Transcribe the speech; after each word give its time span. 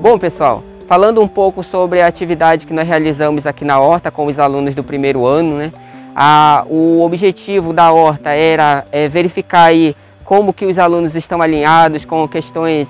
Bom 0.00 0.18
pessoal, 0.18 0.64
falando 0.88 1.20
um 1.20 1.28
pouco 1.28 1.62
sobre 1.62 2.00
a 2.00 2.06
atividade 2.06 2.66
que 2.66 2.72
nós 2.72 2.88
realizamos 2.88 3.46
aqui 3.46 3.66
na 3.66 3.78
Horta 3.78 4.10
com 4.10 4.24
os 4.24 4.38
alunos 4.38 4.74
do 4.74 4.82
primeiro 4.82 5.26
ano, 5.26 5.58
né? 5.58 5.70
A, 6.16 6.64
o 6.70 7.02
objetivo 7.02 7.74
da 7.74 7.92
Horta 7.92 8.30
era 8.30 8.86
é, 8.90 9.08
verificar 9.08 9.64
aí 9.64 9.94
como 10.24 10.54
que 10.54 10.64
os 10.64 10.78
alunos 10.78 11.14
estão 11.14 11.42
alinhados 11.42 12.06
com 12.06 12.26
questões 12.26 12.88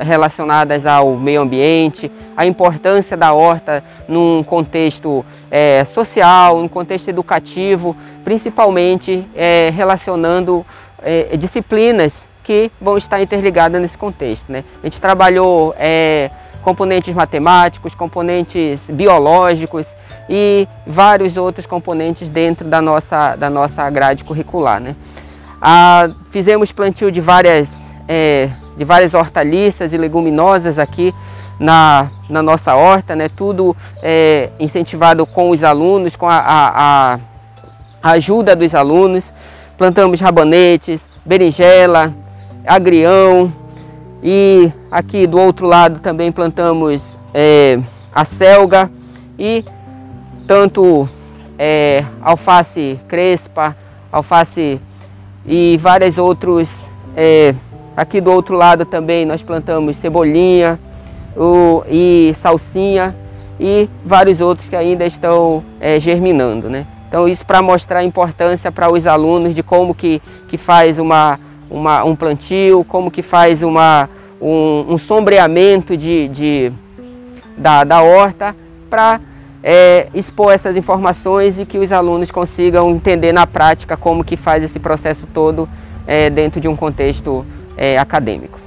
relacionadas 0.00 0.86
ao 0.86 1.16
meio 1.16 1.40
ambiente, 1.40 2.08
a 2.36 2.46
importância 2.46 3.16
da 3.16 3.32
horta 3.32 3.82
num 4.06 4.44
contexto 4.44 5.26
é, 5.50 5.84
social, 5.92 6.58
num 6.58 6.68
contexto 6.68 7.08
educativo, 7.08 7.96
principalmente 8.22 9.26
é, 9.34 9.70
relacionando 9.74 10.64
é, 11.02 11.36
disciplinas 11.36 12.24
que 12.44 12.70
vão 12.80 12.96
estar 12.96 13.20
interligadas 13.20 13.82
nesse 13.82 13.98
contexto. 13.98 14.44
Né? 14.48 14.62
A 14.80 14.86
gente 14.86 15.00
trabalhou 15.00 15.74
é, 15.76 16.30
componentes 16.62 17.14
matemáticos, 17.14 17.94
componentes 17.94 18.80
biológicos 18.88 19.86
e 20.28 20.66
vários 20.86 21.36
outros 21.36 21.66
componentes 21.66 22.28
dentro 22.28 22.66
da 22.66 22.80
nossa, 22.80 23.36
da 23.36 23.50
nossa 23.50 23.88
grade 23.90 24.24
curricular. 24.24 24.80
Né? 24.80 24.96
Ah, 25.60 26.08
fizemos 26.30 26.72
plantio 26.72 27.10
de 27.10 27.20
várias, 27.20 27.70
é, 28.08 28.48
de 28.76 28.84
várias 28.84 29.12
hortaliças 29.12 29.92
e 29.92 29.98
leguminosas 29.98 30.78
aqui 30.78 31.12
na, 31.58 32.10
na 32.28 32.42
nossa 32.42 32.74
horta, 32.74 33.14
né? 33.14 33.28
tudo 33.28 33.76
é, 34.02 34.50
incentivado 34.58 35.26
com 35.26 35.50
os 35.50 35.62
alunos, 35.62 36.16
com 36.16 36.28
a, 36.28 36.38
a, 36.46 37.18
a 38.02 38.10
ajuda 38.12 38.56
dos 38.56 38.74
alunos. 38.74 39.32
Plantamos 39.76 40.20
rabanetes, 40.20 41.06
berinjela, 41.24 42.14
agrião 42.64 43.52
e 44.22 44.72
aqui 44.92 45.26
do 45.26 45.40
outro 45.40 45.66
lado 45.66 46.00
também 46.00 46.30
plantamos 46.30 47.02
é, 47.32 47.80
a 48.14 48.26
selga 48.26 48.90
e 49.38 49.64
tanto 50.46 51.08
é, 51.58 52.04
alface 52.20 53.00
crespa, 53.08 53.74
alface 54.12 54.78
e 55.46 55.78
vários 55.80 56.18
outros. 56.18 56.84
É, 57.16 57.54
aqui 57.96 58.20
do 58.20 58.30
outro 58.30 58.54
lado 58.54 58.84
também 58.84 59.24
nós 59.24 59.42
plantamos 59.42 59.96
cebolinha 59.96 60.78
o, 61.34 61.82
e 61.88 62.34
salsinha 62.36 63.16
e 63.58 63.88
vários 64.04 64.40
outros 64.40 64.68
que 64.68 64.76
ainda 64.76 65.06
estão 65.06 65.64
é, 65.80 65.98
germinando. 65.98 66.68
Né? 66.68 66.86
Então 67.08 67.26
isso 67.26 67.46
para 67.46 67.62
mostrar 67.62 68.00
a 68.00 68.04
importância 68.04 68.70
para 68.70 68.92
os 68.92 69.06
alunos 69.06 69.54
de 69.54 69.62
como 69.62 69.94
que, 69.94 70.20
que 70.48 70.58
faz 70.58 70.98
uma, 70.98 71.40
uma, 71.70 72.04
um 72.04 72.14
plantio, 72.14 72.84
como 72.84 73.10
que 73.10 73.22
faz 73.22 73.62
uma, 73.62 74.08
um, 74.42 74.94
um 74.94 74.98
sombreamento 74.98 75.96
de, 75.96 76.28
de, 76.28 76.72
da, 77.56 77.84
da 77.84 78.02
horta 78.02 78.54
para 78.90 79.20
é, 79.62 80.08
expor 80.12 80.52
essas 80.52 80.76
informações 80.76 81.58
e 81.58 81.64
que 81.64 81.78
os 81.78 81.92
alunos 81.92 82.30
consigam 82.30 82.90
entender 82.90 83.32
na 83.32 83.46
prática 83.46 83.96
como 83.96 84.24
que 84.24 84.36
faz 84.36 84.64
esse 84.64 84.80
processo 84.80 85.26
todo 85.32 85.68
é, 86.06 86.28
dentro 86.28 86.60
de 86.60 86.66
um 86.66 86.74
contexto 86.74 87.46
é, 87.76 87.96
acadêmico. 87.96 88.61